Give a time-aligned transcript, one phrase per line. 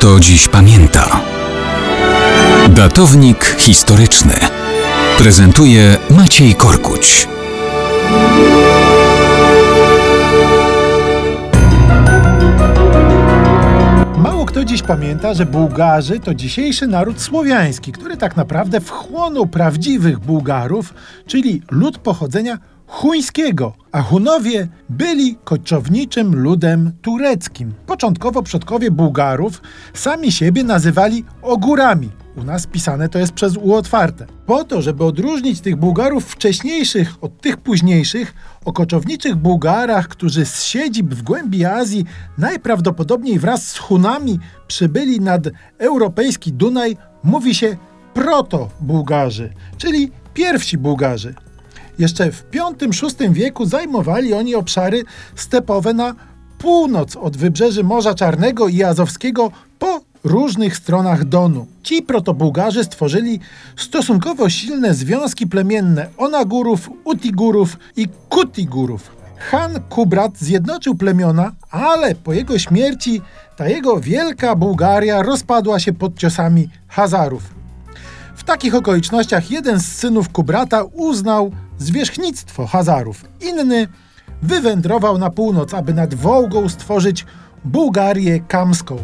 [0.00, 1.20] kto dziś pamięta.
[2.68, 4.34] Datownik historyczny
[5.18, 7.28] prezentuje Maciej Korkuć.
[14.16, 20.18] Mało kto dziś pamięta, że Bułgarzy to dzisiejszy naród słowiański, który tak naprawdę wchłonął prawdziwych
[20.18, 20.94] Bułgarów,
[21.26, 22.58] czyli lud pochodzenia
[22.90, 27.72] chuńskiego, a Hunowie byli koczowniczym ludem tureckim.
[27.86, 29.62] Początkowo przodkowie Bułgarów
[29.94, 32.10] sami siebie nazywali ogórami.
[32.36, 34.26] U nas pisane to jest przez U otwarte.
[34.46, 40.62] Po to, żeby odróżnić tych Bułgarów wcześniejszych od tych późniejszych, o koczowniczych Bułgarach, którzy z
[40.62, 42.04] siedzib w głębi Azji
[42.38, 45.42] najprawdopodobniej wraz z Hunami przybyli nad
[45.78, 47.76] europejski Dunaj, mówi się
[48.14, 51.34] proto-Bułgarzy, czyli pierwsi Bułgarzy.
[52.00, 55.02] Jeszcze w V-VI wieku zajmowali oni obszary
[55.36, 56.14] stepowe na
[56.58, 61.66] północ od wybrzeży Morza Czarnego i Azowskiego po różnych stronach Donu.
[61.82, 63.40] Ci protobułgarzy stworzyli
[63.76, 69.10] stosunkowo silne związki plemienne Onagurów, Utigurów i Kutigurów.
[69.38, 73.20] Han Kubrat zjednoczył plemiona, ale po jego śmierci
[73.56, 77.42] ta jego wielka Bułgaria rozpadła się pod ciosami Hazarów.
[78.36, 83.24] W takich okolicznościach jeden z synów Kubrata uznał zwierzchnictwo Hazarów.
[83.40, 83.88] Inny
[84.42, 87.26] wywędrował na północ, aby nad Wołgą stworzyć
[87.64, 88.96] Bułgarię Kamską.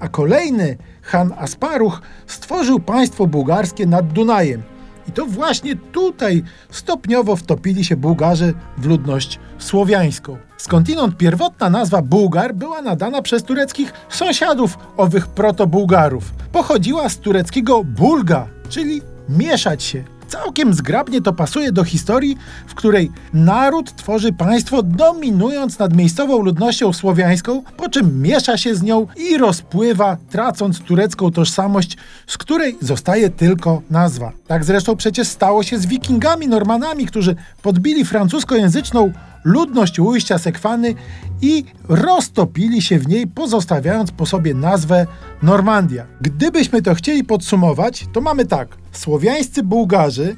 [0.00, 4.62] A kolejny, Han Asparuch, stworzył państwo bułgarskie nad Dunajem.
[5.08, 10.36] I to właśnie tutaj stopniowo wtopili się Bułgarzy w ludność słowiańską.
[10.56, 16.32] Skądinąd pierwotna nazwa Bułgar była nadana przez tureckich sąsiadów owych proto-Bułgarów.
[16.52, 20.13] Pochodziła z tureckiego bulga, czyli mieszać się.
[20.34, 26.92] Całkiem zgrabnie to pasuje do historii, w której naród tworzy państwo dominując nad miejscową ludnością
[26.92, 33.30] słowiańską, po czym miesza się z nią i rozpływa, tracąc turecką tożsamość, z której zostaje
[33.30, 34.32] tylko nazwa.
[34.46, 39.12] Tak zresztą przecież stało się z wikingami, Normanami, którzy podbili francuskojęzyczną
[39.44, 40.94] ludność ujścia Sekwany
[41.42, 45.06] i roztopili się w niej, pozostawiając po sobie nazwę
[45.42, 46.06] Normandia.
[46.20, 48.83] Gdybyśmy to chcieli podsumować, to mamy tak.
[48.96, 50.36] Słowiańscy Bułgarzy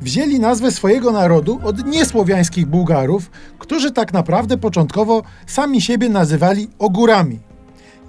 [0.00, 7.38] wzięli nazwę swojego narodu od niesłowiańskich Bułgarów, którzy tak naprawdę początkowo sami siebie nazywali ogórami.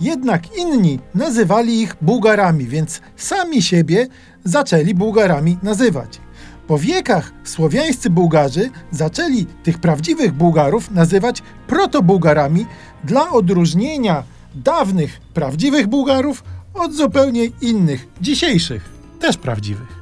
[0.02, 4.08] Jednak inni nazywali ich Bułgarami, więc sami siebie
[4.44, 6.20] zaczęli Bułgarami nazywać.
[6.68, 12.66] Po wiekach słowiańscy Bułgarzy zaczęli tych prawdziwych Bułgarów nazywać protobułgarami
[13.04, 14.24] dla odróżnienia
[14.56, 16.44] dawnych prawdziwych Bułgarów
[16.74, 18.97] od zupełnie innych, dzisiejszych,
[19.28, 19.98] też prawdziwych.